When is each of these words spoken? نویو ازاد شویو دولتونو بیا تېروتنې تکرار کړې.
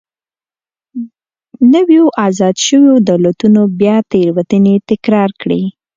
نویو 1.71 2.05
ازاد 2.27 2.55
شویو 2.65 2.95
دولتونو 3.09 3.61
بیا 3.79 3.97
تېروتنې 4.11 4.75
تکرار 4.89 5.29
کړې. 5.41 5.61